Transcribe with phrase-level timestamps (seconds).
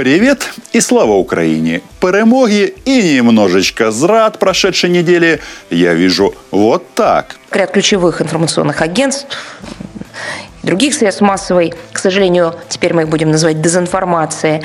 [0.00, 1.82] Привет и слава Украине!
[2.00, 7.36] Перемоги и немножечко зрад прошедшей недели я вижу вот так.
[7.50, 9.26] Ряд ключевых информационных агентств
[10.62, 14.62] других средств массовой, к сожалению, теперь мы их будем называть дезинформацией,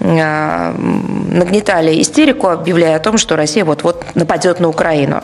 [0.00, 5.22] э, нагнетали истерику, объявляя о том, что Россия вот-вот нападет на Украину.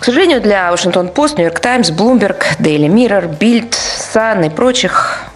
[0.00, 3.74] К сожалению, для Вашингтон-Пост, Нью-Йорк Таймс, Bloomberg, Daily Mirror, Bild,
[4.14, 5.26] Sun и прочих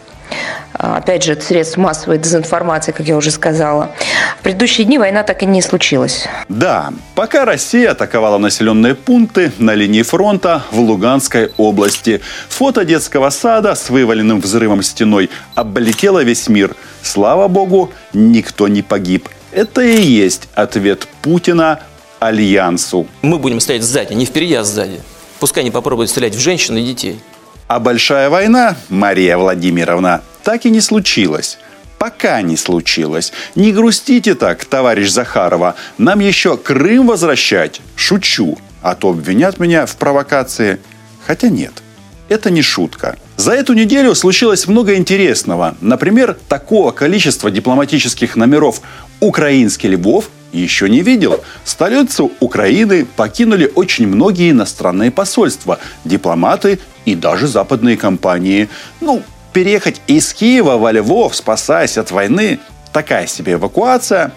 [0.78, 3.90] опять же, средств массовой дезинформации, как я уже сказала.
[4.38, 6.26] В предыдущие дни война так и не случилась.
[6.48, 13.74] Да, пока Россия атаковала населенные пункты на линии фронта в Луганской области, фото детского сада
[13.74, 16.74] с вываленным взрывом стеной облетело весь мир.
[17.02, 19.28] Слава богу, никто не погиб.
[19.52, 21.80] Это и есть ответ Путина
[22.18, 23.06] Альянсу.
[23.22, 25.00] Мы будем стоять сзади, не впереди, а сзади.
[25.38, 27.20] Пускай они попробуют стрелять в женщин и детей.
[27.68, 31.58] А большая война, Мария Владимировна, так и не случилось.
[31.98, 33.32] Пока не случилось.
[33.56, 35.74] Не грустите так, товарищ Захарова.
[35.98, 37.80] Нам еще Крым возвращать.
[37.96, 38.58] Шучу.
[38.82, 40.78] А то обвинят меня в провокации.
[41.26, 41.82] Хотя нет.
[42.28, 43.16] Это не шутка.
[43.36, 45.76] За эту неделю случилось много интересного.
[45.80, 48.80] Например, такого количества дипломатических номеров
[49.20, 51.40] «Украинский Львов» еще не видел.
[51.64, 58.68] Столицу Украины покинули очень многие иностранные посольства, дипломаты и даже западные компании.
[59.00, 62.58] Ну, переехать из Киева во Львов, спасаясь от войны,
[62.92, 64.32] такая себе эвакуация.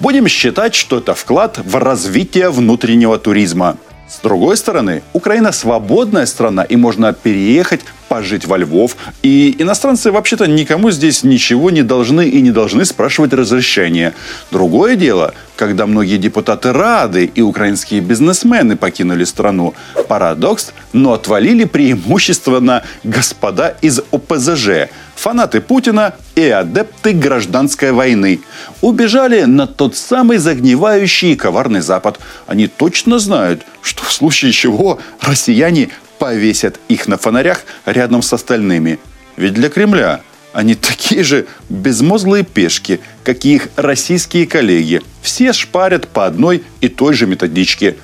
[0.00, 3.76] Будем считать, что это вклад в развитие внутреннего туризма.
[4.10, 8.96] С другой стороны, Украина свободная страна, и можно переехать пожить во Львов.
[9.22, 14.12] И иностранцы вообще-то никому здесь ничего не должны и не должны спрашивать разрешения.
[14.50, 19.74] Другое дело, когда многие депутаты рады и украинские бизнесмены покинули страну.
[20.08, 24.88] Парадокс, но отвалили преимущественно господа из ОПЗЖ,
[25.20, 28.40] фанаты Путина и адепты гражданской войны.
[28.80, 32.18] Убежали на тот самый загнивающий и коварный Запад.
[32.46, 38.98] Они точно знают, что в случае чего россияне повесят их на фонарях рядом с остальными.
[39.36, 40.22] Ведь для Кремля
[40.54, 45.02] они такие же безмозглые пешки, как и их российские коллеги.
[45.20, 47.96] Все шпарят по одной и той же методичке.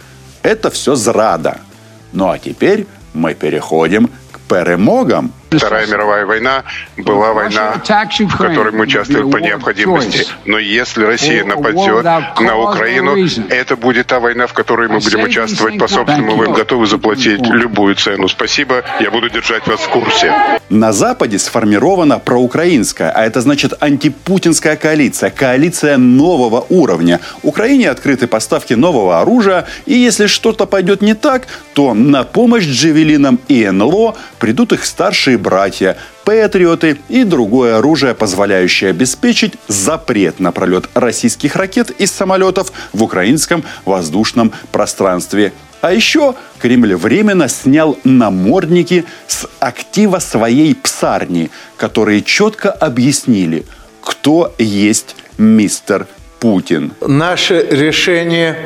[0.43, 1.61] Это все зрада.
[2.13, 5.33] Ну а теперь мы переходим к перемогам.
[5.51, 6.65] Вторая мировая война
[6.97, 10.27] была война, в которой мы участвовали по необходимости.
[10.45, 13.17] Но если Россия нападет на Украину,
[13.49, 16.37] это будет та война, в которой мы будем участвовать по собственному.
[16.37, 18.29] Мы готовы заплатить любую цену.
[18.29, 20.33] Спасибо, я буду держать вас в курсе.
[20.69, 27.21] На Западе сформирована проукраинская, а это значит антипутинская коалиция, коалиция нового уровня.
[27.43, 33.39] Украине открыты поставки нового оружия, и если что-то пойдет не так, то на помощь Джевелинам
[33.49, 40.89] и НЛО придут их старшие братья, патриоты и другое оружие, позволяющее обеспечить запрет на пролет
[40.95, 45.53] российских ракет из самолетов в украинском воздушном пространстве.
[45.81, 53.65] А еще Кремль временно снял намордники с актива своей псарни, которые четко объяснили,
[54.01, 56.07] кто есть мистер
[56.41, 56.93] Путин.
[57.01, 58.57] Наше решение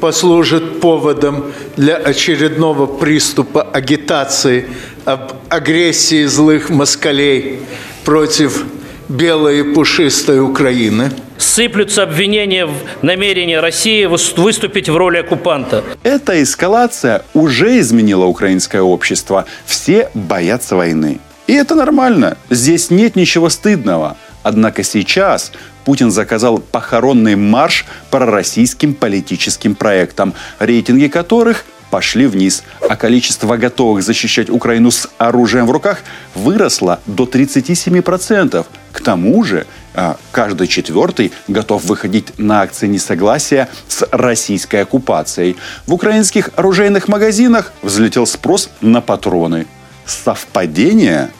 [0.00, 4.66] послужит поводом для очередного приступа агитации
[5.04, 7.60] об агрессии злых москалей
[8.04, 8.64] против
[9.08, 11.10] белой и пушистой Украины.
[11.38, 15.84] Сыплются обвинения в намерении России выступить в роли оккупанта.
[16.02, 19.44] Эта эскалация уже изменила украинское общество.
[19.66, 21.20] Все боятся войны.
[21.46, 22.36] И это нормально.
[22.50, 24.16] Здесь нет ничего стыдного.
[24.46, 25.50] Однако сейчас
[25.84, 34.48] Путин заказал похоронный марш пророссийским политическим проектам, рейтинги которых пошли вниз, а количество готовых защищать
[34.48, 35.98] Украину с оружием в руках
[36.36, 38.64] выросло до 37%.
[38.92, 45.56] К тому же а, каждый четвертый готов выходить на акции несогласия с российской оккупацией.
[45.88, 49.66] В украинских оружейных магазинах взлетел спрос на патроны.
[50.04, 51.30] Совпадение?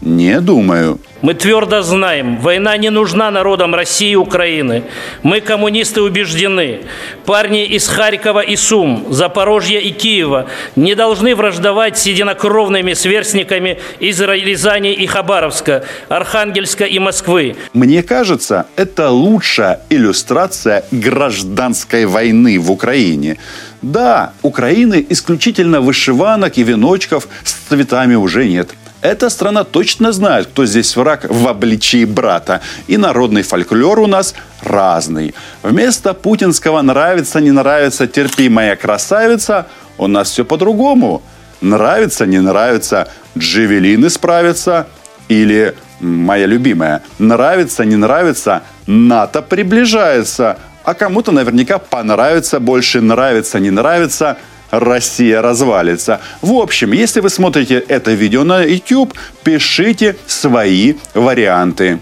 [0.00, 1.00] Не думаю.
[1.22, 4.84] Мы твердо знаем, война не нужна народам России и Украины.
[5.22, 6.82] Мы, коммунисты, убеждены.
[7.24, 10.46] Парни из Харькова и Сум, Запорожья и Киева
[10.76, 17.56] не должны враждовать с единокровными сверстниками из Рязани и Хабаровска, Архангельска и Москвы.
[17.72, 23.38] Мне кажется, это лучшая иллюстрация гражданской войны в Украине.
[23.80, 28.68] Да, Украины исключительно вышиванок и веночков с цветами уже нет–
[29.06, 32.60] эта страна точно знает, кто здесь враг в обличии брата.
[32.88, 35.34] И народный фольклор у нас разный.
[35.62, 39.66] Вместо путинского «нравится, не нравится, терпи, моя красавица»
[39.98, 41.22] у нас все по-другому.
[41.60, 43.08] Нравится, не нравится,
[43.38, 44.86] джевелины справятся
[45.28, 53.70] или моя любимая, нравится, не нравится, НАТО приближается, а кому-то наверняка понравится больше, нравится, не
[53.70, 54.36] нравится–
[54.70, 56.20] Россия развалится.
[56.42, 59.14] В общем, если вы смотрите это видео на YouTube,
[59.44, 62.00] пишите свои варианты.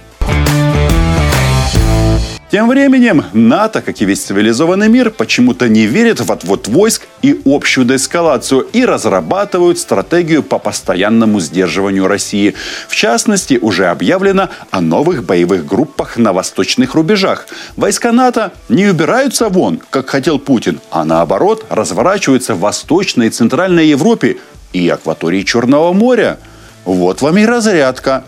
[2.54, 7.40] Тем временем НАТО, как и весь цивилизованный мир, почему-то не верит в отвод войск и
[7.44, 12.54] общую деэскалацию и разрабатывают стратегию по постоянному сдерживанию России.
[12.86, 17.48] В частности, уже объявлено о новых боевых группах на восточных рубежах.
[17.74, 23.88] Войска НАТО не убираются вон, как хотел Путин, а наоборот разворачиваются в Восточной и Центральной
[23.88, 24.36] Европе
[24.72, 26.38] и акватории Черного моря.
[26.84, 28.22] Вот вам и разрядка.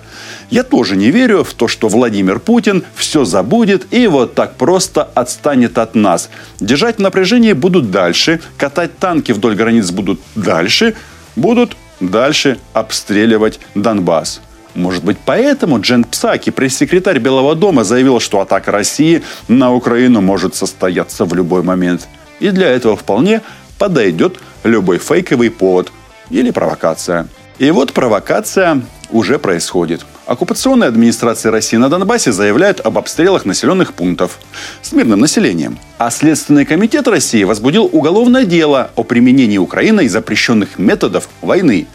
[0.50, 5.02] Я тоже не верю в то, что Владимир Путин все забудет и вот так просто
[5.02, 6.30] отстанет от нас.
[6.60, 10.94] Держать напряжение будут дальше, катать танки вдоль границ будут дальше,
[11.34, 14.40] будут дальше обстреливать Донбасс.
[14.76, 20.54] Может быть, поэтому Джен Псаки, пресс-секретарь Белого дома, заявил, что атака России на Украину может
[20.54, 22.06] состояться в любой момент.
[22.40, 23.40] И для этого вполне
[23.78, 25.90] подойдет любой фейковый повод
[26.28, 27.26] или провокация.
[27.58, 30.04] И вот провокация уже происходит.
[30.26, 34.40] Оккупационная администрация России на Донбассе заявляет об обстрелах населенных пунктов
[34.82, 35.78] с мирным населением.
[35.98, 41.86] А Следственный комитет России возбудил уголовное дело о применении Украиной запрещенных методов войны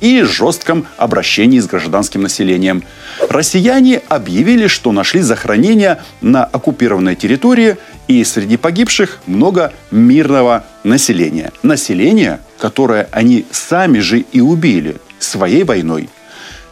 [0.00, 2.84] и жестком обращении с гражданским населением.
[3.28, 7.76] Россияне объявили, что нашли захоронения на оккупированной территории
[8.06, 11.50] и среди погибших много мирного населения.
[11.64, 16.08] Население, которое они сами же и убили своей войной–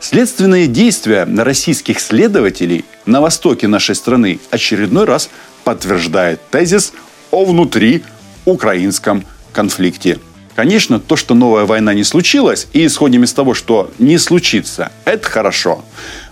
[0.00, 5.29] Следственные действия российских следователей на востоке нашей страны очередной раз
[5.65, 6.93] подтверждает тезис
[7.31, 8.05] о внутри
[8.45, 10.19] украинском конфликте.
[10.55, 15.29] Конечно, то, что новая война не случилась, и исходим из того, что не случится, это
[15.29, 15.85] хорошо.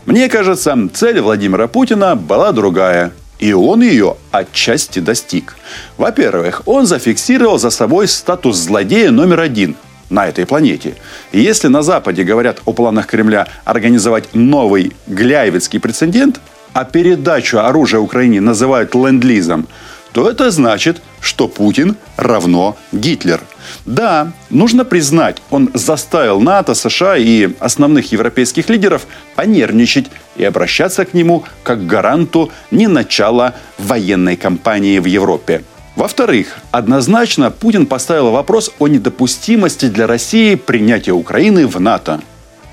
[0.05, 3.13] Мне кажется, цель Владимира Путина была другая.
[3.39, 5.57] И он ее отчасти достиг.
[5.99, 9.77] Во-первых, он зафиксировал за собой статус злодея номер один
[10.11, 10.95] на этой планете.
[11.33, 16.41] И если на Западе говорят о планах Кремля организовать новый гляевицкий прецедент,
[16.73, 19.67] а передачу оружия Украине называют ленд-лизом,
[20.13, 23.41] то это значит, что Путин равно Гитлер.
[23.85, 30.07] Да, нужно признать, он заставил НАТО, США и основных европейских лидеров понервничать
[30.37, 35.65] и обращаться к нему как к гаранту не начала военной кампании в Европе.
[35.97, 42.21] Во-вторых, однозначно Путин поставил вопрос о недопустимости для России принятия Украины в НАТО.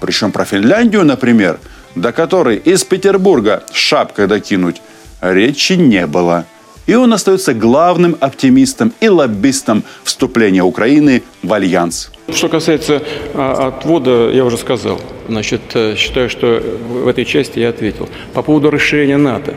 [0.02, 1.58] Причем про Финляндию, например,
[1.96, 4.82] до которой из Петербурга шапкой докинуть,
[5.22, 6.46] речи не было.
[6.86, 12.12] И он остается главным оптимистом и лоббистом вступления Украины в Альянс.
[12.28, 13.02] Что касается
[13.34, 15.00] а, отвода, я уже сказал.
[15.30, 18.10] Значит, э, считаю, что в этой части я ответил.
[18.34, 19.54] По поводу расширения НАТО.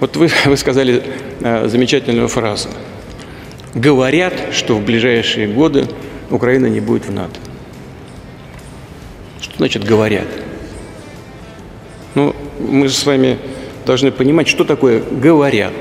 [0.00, 1.02] Вот вы, вы сказали
[1.40, 2.70] э, замечательную фразу–
[3.74, 5.86] говорят, что в ближайшие годы
[6.30, 7.38] Украина не будет в НАТО.
[9.40, 10.26] Что значит говорят?
[12.14, 13.38] Ну, мы же с вами
[13.86, 15.72] должны понимать, что такое говорят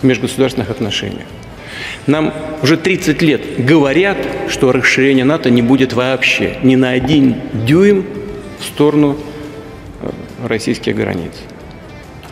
[0.00, 1.26] в межгосударственных отношениях.
[2.06, 2.32] Нам
[2.62, 8.06] уже 30 лет говорят, что расширение НАТО не будет вообще ни на один дюйм
[8.58, 9.16] в сторону
[10.00, 10.10] э,
[10.46, 11.32] российских границ.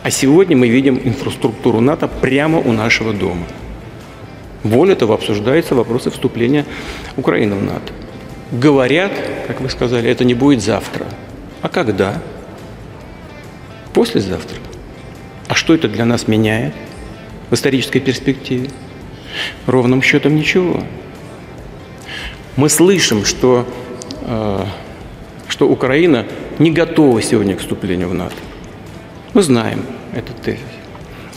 [0.03, 3.45] А сегодня мы видим инфраструктуру НАТО прямо у нашего дома–
[4.63, 6.65] более того, обсуждаются вопросы вступления
[7.15, 7.93] Украины в НАТО.
[8.51, 9.11] Говорят,
[9.47, 11.05] как вы сказали, это не будет завтра.
[11.61, 12.21] А когда?
[13.93, 14.57] Послезавтра.
[15.47, 16.73] А что это для нас меняет
[17.49, 18.69] в исторической перспективе?
[19.65, 20.83] Ровным счетом ничего.
[22.55, 23.65] Мы слышим, что,
[24.23, 24.65] э,
[25.47, 26.25] что Украина
[26.57, 28.35] не готова сегодня к вступлению в НАТО.
[29.33, 30.59] Мы знаем этот тезис.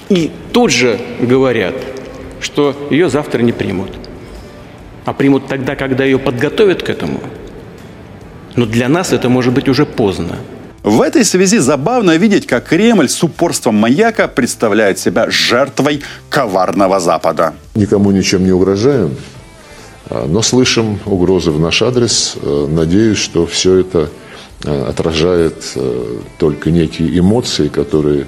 [0.08, 1.74] И тут же говорят–
[2.42, 3.90] что ее завтра не примут.
[5.04, 7.20] А примут тогда, когда ее подготовят к этому.
[8.56, 10.36] Но для нас это может быть уже поздно.
[10.82, 17.54] В этой связи забавно видеть, как Кремль с упорством маяка представляет себя жертвой коварного Запада.
[17.76, 19.16] Никому ничем не угрожаем,
[20.10, 22.36] а, но слышим угрозы в наш адрес.
[22.42, 24.10] Э, надеюсь, что все это
[24.64, 25.76] э, отражает
[26.38, 28.26] только некие эмоции, которые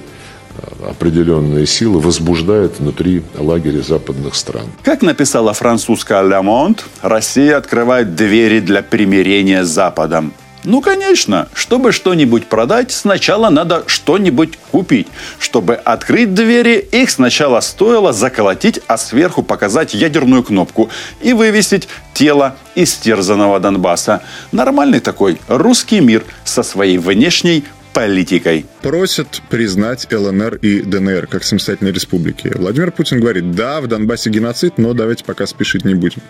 [0.88, 4.66] определенные силы возбуждает внутри лагеря западных стран.
[4.82, 10.32] Как написала французская «Ля Монт», Россия открывает двери для примирения с Западом.
[10.64, 15.08] Ну, конечно, чтобы что-нибудь продать, сначала надо что-нибудь купить.
[15.38, 20.88] Чтобы открыть двери, их сначала стоило заколотить, а сверху показать ядерную кнопку
[21.20, 24.22] и вывесить тело истерзанного Донбасса.
[24.52, 28.66] Нормальный такой русский мир со своей внешней политикой.
[28.82, 32.52] Просят признать ЛНР и ДНР как самостоятельные республики.
[32.54, 36.20] Владимир Путин говорит, да, в Донбассе геноцид, но давайте пока спешить не будем.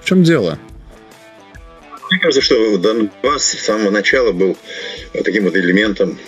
[0.00, 0.58] В чем дело?
[2.10, 4.56] Мне кажется, что Донбасс с самого начала был
[5.24, 6.18] таким вот элементом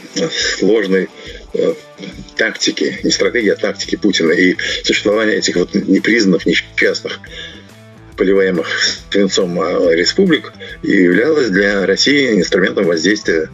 [0.58, 1.08] сложной
[1.52, 1.74] э,
[2.36, 4.32] тактики, не стратегии, а тактики Путина.
[4.32, 7.20] И существование этих вот непризнанных, несчастных
[8.16, 8.66] поливаемых
[9.10, 13.50] свинцом а, республик являлось для России инструментом воздействия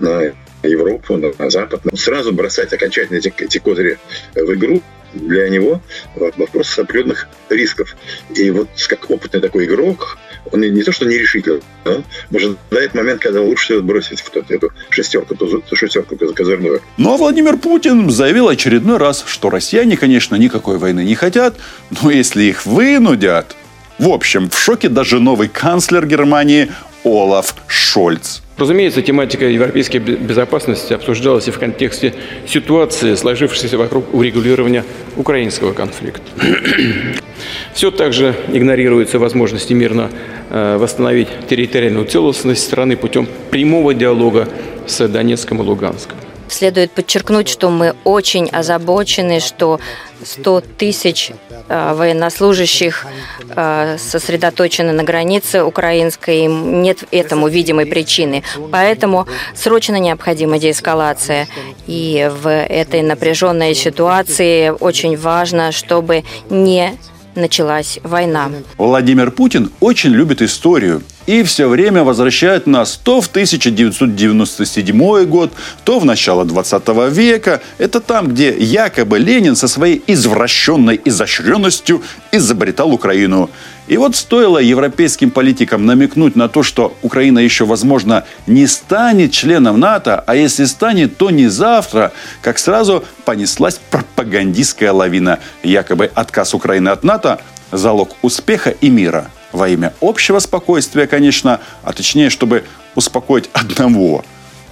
[0.00, 1.84] на Европу, на Запад.
[1.84, 3.98] Но сразу бросать окончательно эти, эти козыри
[4.34, 4.82] в игру
[5.14, 5.80] для него
[6.14, 7.96] вопрос определенных рисков.
[8.34, 10.18] И вот как опытный такой игрок,
[10.52, 12.02] он не то, что не решительный, да?
[12.30, 16.82] может, дает момент, когда лучше бросить в эту, эту шестерку, ту, ту шестерку козырную.
[16.96, 21.56] Ну, а Владимир Путин заявил очередной раз, что россияне, конечно, никакой войны не хотят,
[22.02, 23.56] но если их вынудят...
[23.98, 26.70] В общем, в шоке даже новый канцлер Германии
[27.04, 28.40] Олаф Шольц.
[28.56, 32.14] Разумеется, тематика европейской безопасности обсуждалась и в контексте
[32.46, 34.84] ситуации, сложившейся вокруг урегулирования
[35.16, 36.22] украинского конфликта.
[37.72, 40.10] Все также игнорируются возможности мирно
[40.50, 44.48] э, восстановить территориальную целостность страны путем прямого диалога
[44.86, 46.18] с Донецком и Луганском.
[46.48, 49.80] Следует подчеркнуть, что мы очень озабочены, что
[50.24, 51.30] 100 тысяч
[51.68, 53.06] э, военнослужащих
[53.50, 58.42] э, сосредоточены на границе украинской, нет этому видимой причины.
[58.70, 61.48] Поэтому срочно необходима деэскалация.
[61.86, 66.98] И в этой напряженной ситуации очень важно, чтобы не
[67.34, 68.50] началась война.
[68.76, 75.52] Владимир Путин очень любит историю и все время возвращает нас то в 1997 год,
[75.84, 77.60] то в начало 20 века.
[77.76, 83.50] Это там, где якобы Ленин со своей извращенной изощренностью изобретал Украину.
[83.88, 89.78] И вот стоило европейским политикам намекнуть на то, что Украина еще, возможно, не станет членом
[89.78, 95.40] НАТО, а если станет, то не завтра, как сразу понеслась пропагандистская лавина.
[95.62, 97.38] Якобы отказ Украины от НАТО–
[97.70, 99.30] залог успеха и мира.
[99.52, 102.64] Во имя общего спокойствия, конечно, а точнее, чтобы
[102.94, 104.24] успокоить одного,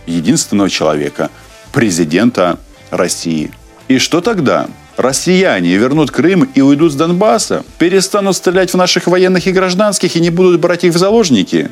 [0.06, 1.30] единственного человека–
[1.72, 2.58] президента
[2.90, 3.50] России.
[3.88, 4.68] И что тогда?
[4.96, 10.20] россияне вернут Крым и уйдут с Донбасса, перестанут стрелять в наших военных и гражданских и
[10.20, 11.70] не будут брать их в заложники?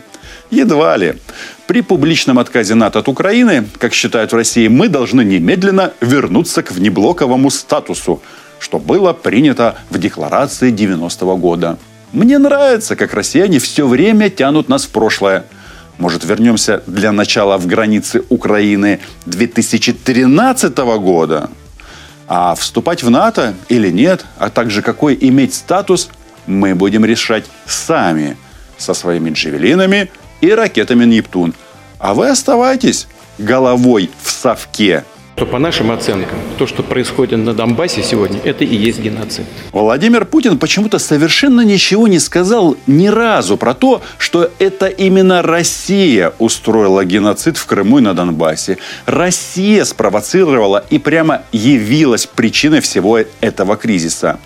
[0.50, 1.14] Едва ли.
[1.66, 6.70] При публичном отказе НАТО от Украины, как считают в России, мы должны немедленно вернуться к
[6.70, 8.22] внеблоковому статусу,
[8.58, 11.78] что было принято в декларации 90-го года.
[12.14, 15.46] Мне нравится, как россияне все время тянут нас в прошлое.
[15.98, 21.50] Может, вернемся для начала в границы Украины 2013 года?
[22.28, 26.08] А вступать в НАТО или нет, а также какой иметь статус,
[26.46, 28.36] мы будем решать сами
[28.78, 30.08] со своими джевелинами
[30.40, 31.52] и ракетами «Нептун».
[31.98, 35.02] А вы оставайтесь головой в совке–
[35.34, 39.44] то по нашим оценкам, то, что происходит на Донбассе сегодня, это и есть геноцид.
[39.72, 46.32] Владимир Путин почему-то совершенно ничего не сказал ни разу про то, что это именно Россия
[46.38, 48.78] устроила геноцид в Крыму и на Донбассе.
[49.06, 54.38] Россия спровоцировала и прямо явилась причиной всего этого кризиса.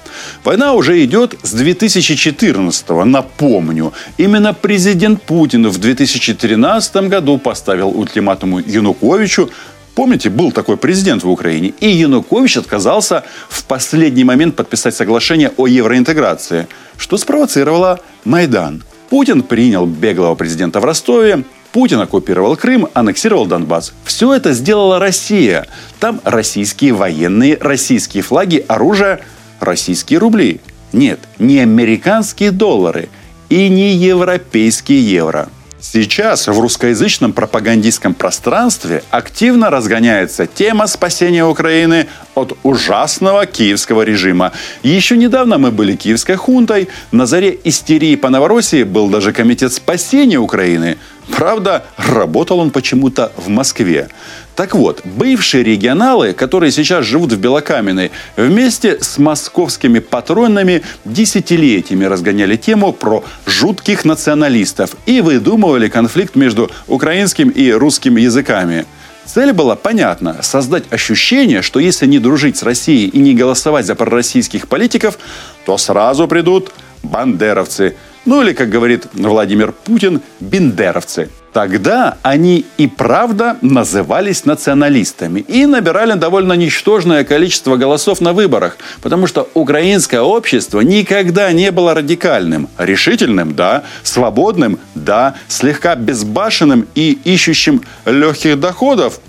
[0.42, 3.92] Война уже идет с 2014 напомню.
[4.16, 9.50] Именно президент Путин в 2013 году поставил ультиматум Януковичу
[9.98, 15.66] Помните, был такой президент в Украине, и Янукович отказался в последний момент подписать соглашение о
[15.66, 18.84] евроинтеграции, что спровоцировало Майдан.
[19.10, 23.92] Путин принял беглого президента в Ростове, Путин оккупировал Крым, аннексировал Донбасс.
[24.04, 25.66] Все это сделала Россия.
[25.98, 29.18] Там российские военные, российские флаги, оружие,
[29.58, 30.60] российские рубли.
[30.92, 33.08] Нет, не американские доллары
[33.48, 35.48] и не европейские евро.
[35.80, 42.08] Сейчас в русскоязычном пропагандистском пространстве активно разгоняется тема спасения Украины
[42.38, 44.52] от ужасного киевского режима.
[44.82, 50.38] Еще недавно мы были киевской хунтой, на заре истерии по Новороссии был даже комитет спасения
[50.38, 50.96] Украины.
[51.30, 54.08] Правда, работал он почему-то в Москве.
[54.56, 62.56] Так вот, бывшие регионалы, которые сейчас живут в Белокаменной, вместе с московскими патронами десятилетиями разгоняли
[62.56, 68.86] тему про жутких националистов и выдумывали конфликт между украинским и русским языками.
[69.28, 73.94] Цель была понятна– создать ощущение, что если не дружить с Россией и не голосовать за
[73.94, 75.18] пророссийских политиков,
[75.66, 77.94] то сразу придут бандеровцы.
[78.28, 86.12] Ну или, как говорит Владимир Путин, бендеровцы– Тогда они и правда назывались националистами и набирали
[86.12, 92.68] довольно ничтожное количество голосов на выборах, потому что украинское общество никогда не было радикальным.
[92.76, 99.20] Решительным– да, свободным– да, слегка безбашенным и ищущим легких доходов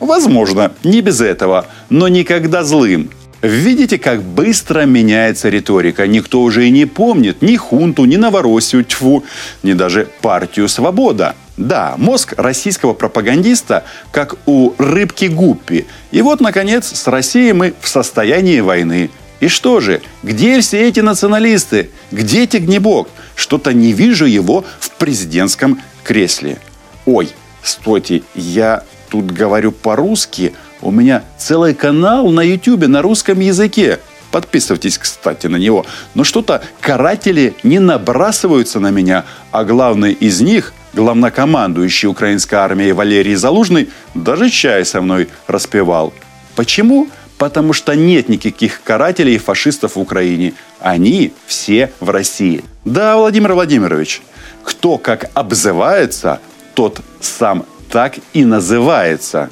[0.00, 3.10] Возможно, не без этого, но никогда злым.
[3.42, 6.06] Видите, как быстро меняется риторика.
[6.06, 9.24] Никто уже и не помнит ни хунту, ни Новороссию, тьфу,
[9.62, 11.34] ни даже партию «Свобода».
[11.56, 15.86] Да, мозг российского пропагандиста, как у рыбки Гуппи.
[16.10, 19.10] И вот, наконец, с Россией мы в состоянии войны.
[19.40, 21.90] И что же, где все эти националисты?
[22.10, 23.08] Где Тегнебок?
[23.34, 26.58] Что-то не вижу его в президентском кресле.
[27.06, 27.30] Ой,
[27.62, 30.54] стойте, я тут говорю по-русски.
[30.82, 33.98] У меня целый канал на YouTube на русском языке.
[34.30, 35.84] Подписывайтесь, кстати, на него.
[36.14, 43.34] Но что-то каратели не набрасываются на меня, а главный из них главнокомандующий украинской армией Валерий
[43.34, 46.12] Залужный даже чай со мной распевал.
[46.56, 47.08] Почему?
[47.38, 50.54] Потому что нет никаких карателей и фашистов в Украине.
[50.80, 52.64] Они все в России.
[52.84, 54.20] Да, Владимир Владимирович,
[54.62, 56.40] кто как обзывается,
[56.74, 59.50] тот сам так и называется.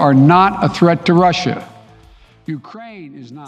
[0.00, 0.72] Are not.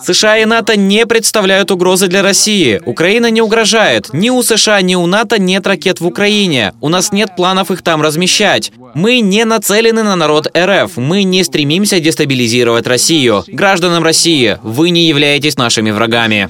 [0.05, 2.81] США и НАТО не представляют угрозы для России.
[2.85, 4.13] Украина не угрожает.
[4.13, 6.73] Ни у США, ни у НАТО нет ракет в Украине.
[6.81, 8.73] У нас нет планов их там размещать.
[8.95, 10.97] Мы не нацелены на народ РФ.
[10.99, 13.45] Мы не стремимся дестабилизировать Россию.
[13.49, 16.49] Гражданам России, вы не являетесь нашими врагами.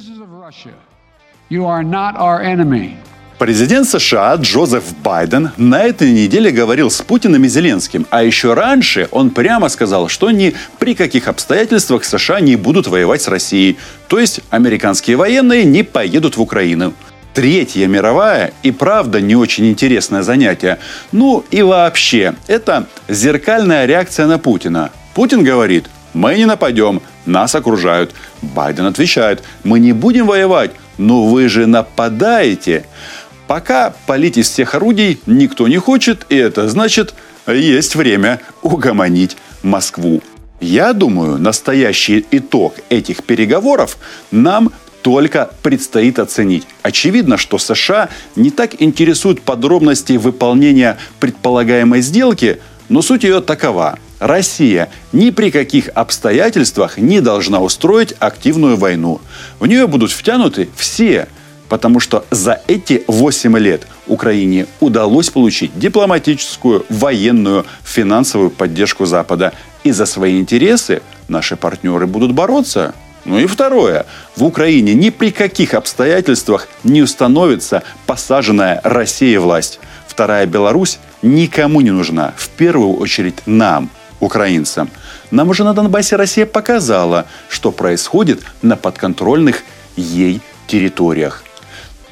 [3.43, 9.09] Президент США Джозеф Байден на этой неделе говорил с Путиным и Зеленским, а еще раньше
[9.11, 14.21] он прямо сказал, что ни при каких обстоятельствах США не будут воевать с Россией, то
[14.21, 16.95] есть американские военные не поедут в Украину.
[17.35, 20.79] Третья мировая и правда не очень интересное занятие.
[21.11, 24.93] Ну и вообще, это зеркальная реакция на Путина.
[25.15, 28.13] Путин говорит, мы не нападем, нас окружают.
[28.41, 32.85] Байден отвечает, мы не будем воевать, но вы же нападаете.
[33.53, 37.13] Пока палить из всех орудий никто не хочет, и это значит,
[37.47, 40.23] есть время угомонить Москву.
[40.63, 43.99] Я думаю, настоящий итог этих переговоров
[44.31, 46.67] нам только предстоит оценить.
[46.81, 53.99] Очевидно, что США не так интересуют подробности выполнения предполагаемой сделки, но суть ее такова.
[54.19, 59.21] Россия ни при каких обстоятельствах не должна устроить активную войну.
[59.59, 61.29] В нее будут втянуты все–
[61.73, 69.55] потому что за эти 8 лет Украине удалось получить дипломатическую, военную, финансовую поддержку Запада.
[69.83, 72.95] И за свои интересы наши партнеры будут бороться.
[73.25, 74.05] Ну и второе.
[74.37, 79.81] В Украине ни при каких обстоятельствах не установится посаженная Россией власть.
[80.07, 82.35] Вторая Беларусь никому не нужна.
[82.37, 83.89] В первую очередь нам,
[84.21, 84.91] украинцам.
[85.31, 89.63] Нам уже на Донбассе Россия показала, что происходит на подконтрольных
[89.97, 91.43] ей территориях.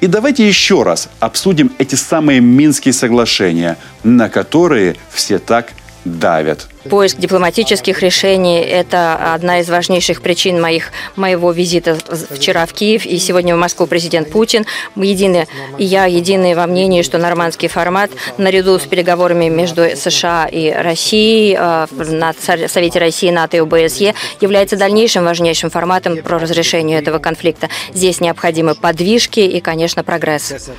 [0.00, 5.72] И давайте еще раз обсудим эти самые Минские соглашения, на которые все так
[6.04, 6.68] давят.
[6.88, 11.99] Поиск дипломатических решений– это одна из важнейших причин моих, моего визита
[12.31, 14.64] вчера в Киев и сегодня в Москву президент Путин.
[14.95, 15.47] Мы едины,
[15.79, 21.57] и я едины во мнении, что нормандский формат, наряду с переговорами между США и Россией
[21.59, 27.69] э, на Совете России, НАТО и ОБСЕ, является дальнейшим важнейшим форматом про разрешение этого конфликта.
[27.93, 30.71] Здесь необходимы подвижки и, конечно, прогресс.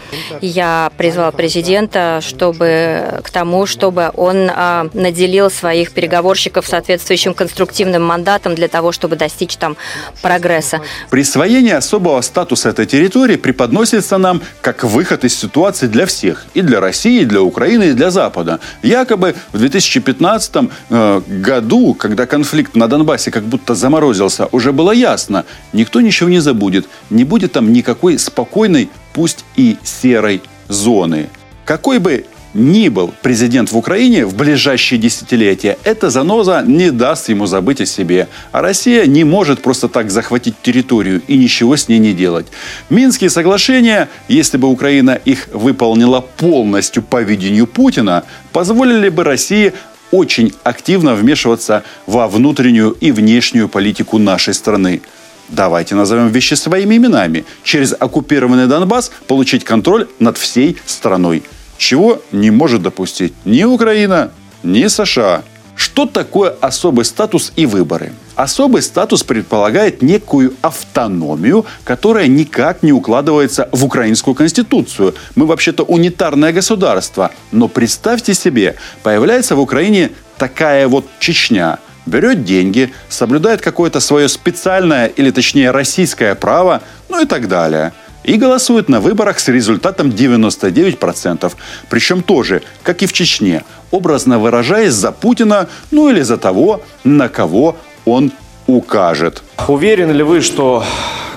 [0.42, 8.04] Я призвал президента чтобы, к тому, чтобы он э, наделил своих своих переговорщиков соответствующим конструктивным
[8.04, 9.76] мандатом для того, чтобы достичь там
[10.22, 10.82] прогресса.
[11.10, 16.46] Присвоение особого статуса этой территории преподносится нам как выход из ситуации для всех.
[16.56, 18.60] И для России, и для Украины, и для Запада.
[18.84, 20.56] Якобы в 2015
[20.90, 26.42] э, году, когда конфликт на Донбассе как будто заморозился, уже было ясно, никто ничего не
[26.42, 26.86] забудет.
[27.10, 31.28] Не будет там никакой спокойной, пусть и серой зоны.
[31.66, 37.46] Какой бы ни был президент в Украине в ближайшие десятилетия, эта заноза не даст ему
[37.46, 38.28] забыть о себе.
[38.52, 42.48] А Россия не может просто так захватить территорию и ничего с ней не делать.
[42.90, 49.74] Минские соглашения, если бы Украина их выполнила полностью по видению Путина, позволили бы России
[50.12, 55.02] очень активно вмешиваться во внутреннюю и внешнюю политику нашей страны.
[55.48, 57.46] Давайте назовем вещи своими именами.
[57.64, 61.44] Через оккупированный Донбасс получить контроль над всей страной
[61.82, 65.42] чего не может допустить ни Украина, ни США.
[65.76, 68.14] Что такое особый статус и выборы?
[68.36, 75.16] Особый статус предполагает некую автономию, которая никак не укладывается в украинскую конституцию.
[75.36, 77.32] Мы вообще-то унитарное государство.
[77.52, 85.08] Но представьте себе, появляется в Украине такая вот Чечня– берет деньги, соблюдает какое-то свое специальное
[85.08, 87.94] или точнее российское право, ну и так далее.
[88.24, 91.52] И голосуют на выборах с результатом 99%.
[91.90, 97.30] Причем тоже, как и в Чечне, образно выражаясь за Путина, ну или за того, на
[97.30, 98.32] кого он
[98.68, 99.44] укажет.
[99.68, 100.84] Уверены ли вы, что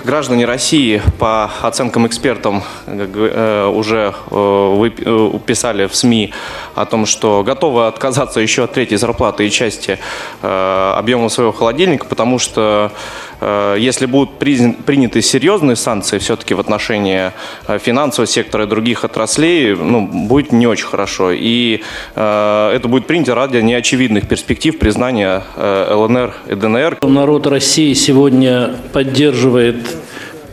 [0.05, 6.31] граждане России, по оценкам экспертам, э, уже э, э, писали в СМИ
[6.75, 9.97] о том, что готовы отказаться еще от третьей зарплаты и части
[10.41, 12.91] объема своего холодильника, потому что
[13.77, 17.31] если будут приняты серьезные санкции все-таки в отношении
[17.79, 21.31] финансового сектора и других отраслей, ну, будет не очень хорошо.
[21.31, 21.81] И
[22.15, 26.97] это будет принято ради неочевидных перспектив признания ЛНР и ДНР.
[27.01, 29.77] Народ России сегодня поддерживает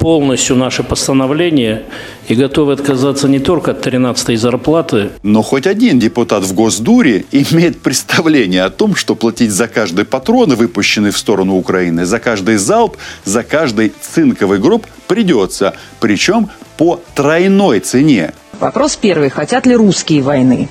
[0.03, 1.85] полностью наше постановление
[2.27, 5.11] и готовы отказаться не только от 13-й зарплаты.
[5.23, 10.57] Но хоть один депутат в Госдуре имеет представление о том, что платить за каждый патрон,
[10.57, 15.75] выпущенный в сторону Украины, за каждый залп, за каждый цинковый гроб придется.
[16.01, 18.33] Причем по тройной цене.
[18.59, 19.31] Вопрос первый.
[19.31, 20.69] Хотят ли русские войны?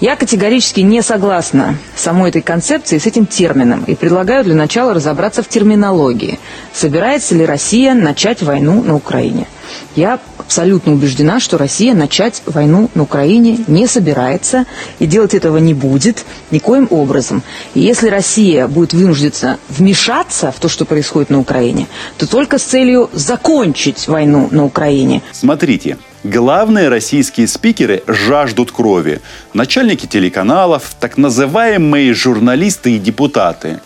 [0.00, 4.94] Я категорически не согласна с самой этой концепцией, с этим термином, и предлагаю для начала
[4.94, 6.40] разобраться в терминологии.
[6.72, 9.46] Собирается ли Россия начать войну на Украине?
[9.94, 14.64] Я абсолютно убеждена, что Россия начать войну на Украине не собирается
[15.00, 17.42] и делать этого не будет никоим образом.
[17.74, 21.86] И если Россия будет вынуждена вмешаться в то, что происходит на Украине,
[22.16, 25.20] то только с целью закончить войну на Украине.
[25.32, 29.22] Смотрите, Главные российские спикеры жаждут крови.
[29.54, 33.80] Начальники телеканалов, так называемые журналисты и депутаты.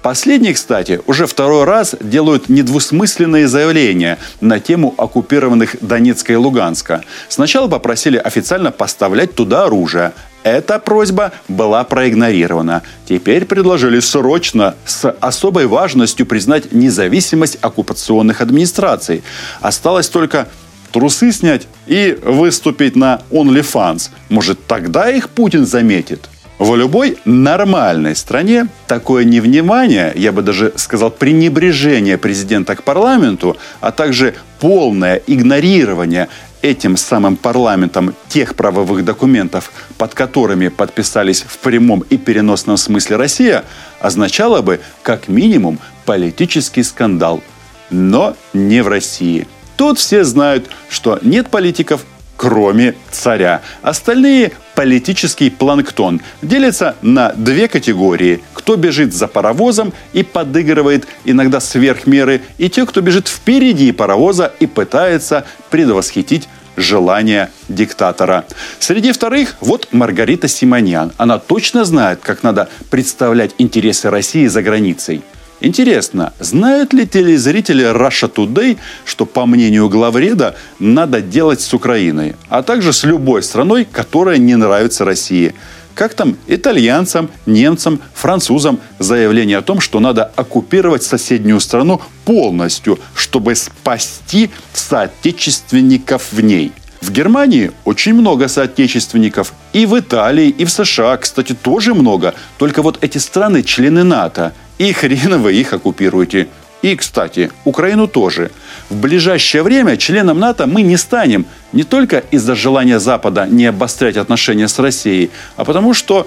[0.00, 7.02] Последние, кстати, уже второй раз делают недвусмысленные заявления на тему оккупированных Донецка и Луганска.
[7.28, 10.12] Сначала попросили официально поставлять туда оружие.
[10.44, 12.82] Эта просьба была проигнорирована.
[13.08, 19.22] Теперь предложили срочно, с особой важностью признать независимость оккупационных администраций.
[19.60, 20.48] Осталось только
[20.92, 24.10] трусы снять и выступить на OnlyFans.
[24.28, 26.28] Может, тогда их Путин заметит?
[26.58, 33.90] В любой нормальной стране такое невнимание, я бы даже сказал пренебрежение президента к парламенту, а
[33.90, 36.28] также полное игнорирование
[36.60, 43.64] этим самым парламентом тех правовых документов, под которыми подписались в прямом и переносном смысле Россия,
[43.98, 47.42] означало бы как минимум политический скандал.
[47.90, 49.48] Но не в России.
[49.82, 52.02] Тут все знают, что нет политиков,
[52.36, 53.62] кроме царя.
[53.82, 58.44] Остальные политический планктон делятся на две категории.
[58.54, 64.52] Кто бежит за паровозом и подыгрывает иногда сверх меры, и те, кто бежит впереди паровоза
[64.60, 68.44] и пытается предвосхитить желания диктатора.
[68.78, 71.10] Среди вторых вот Маргарита Симоньян.
[71.16, 75.24] Она точно знает, как надо представлять интересы России за границей.
[75.64, 82.64] Интересно, знают ли телезрители Russia Today, что, по мнению главреда, надо делать с Украиной, а
[82.64, 85.54] также с любой страной, которая не нравится России?
[85.94, 93.54] Как там итальянцам, немцам, французам заявление о том, что надо оккупировать соседнюю страну полностью, чтобы
[93.54, 96.72] спасти соотечественников в ней?
[97.02, 99.52] В Германии очень много соотечественников.
[99.72, 102.34] И в Италии, и в США, кстати, тоже много.
[102.58, 104.54] Только вот эти страны члены НАТО.
[104.78, 106.48] И хрен вы их оккупируете.
[106.82, 108.50] И, кстати, Украину тоже.
[108.90, 114.16] В ближайшее время членом НАТО мы не станем не только из-за желания Запада не обострять
[114.16, 116.26] отношения с Россией, а потому что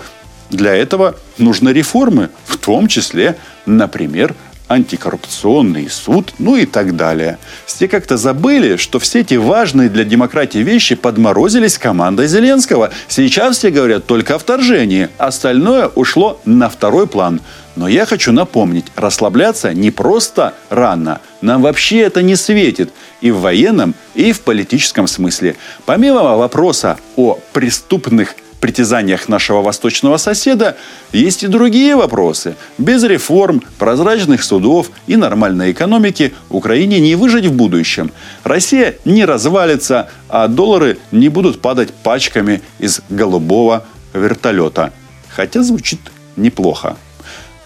[0.49, 4.33] для этого нужны реформы, в том числе, например,
[4.67, 7.37] антикоррупционный суд, ну и так далее.
[7.65, 12.91] Все как-то забыли, что все эти важные для демократии вещи подморозились командой Зеленского.
[13.07, 15.09] Сейчас все говорят только о вторжении.
[15.17, 17.41] Остальное ушло на второй план.
[17.75, 21.19] Но я хочу напомнить, расслабляться не просто рано.
[21.41, 22.91] Нам вообще это не светит.
[23.21, 25.55] И в военном, и в политическом смысле.
[25.85, 28.35] Помимо вопроса о преступных
[28.65, 30.75] притязаниях нашего восточного соседа
[31.11, 32.55] есть и другие вопросы.
[32.79, 38.11] Без реформ, прозрачных судов и нормальной экономики Украине не выжить в будущем.
[38.43, 44.91] Россия не развалится, а доллары не будут падать пачками из голубого вертолета.
[45.29, 45.99] Хотя звучит
[46.35, 46.97] неплохо.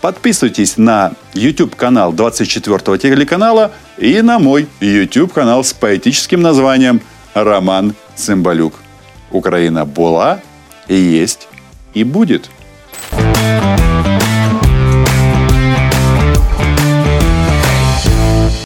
[0.01, 7.01] Подписывайтесь на YouTube-канал 24-го телеканала и на мой YouTube-канал с поэтическим названием
[7.33, 8.75] «Роман Цымбалюк».
[9.31, 10.39] Украина была,
[10.87, 11.47] есть
[11.93, 12.49] и будет.
[13.11, 13.88] thank you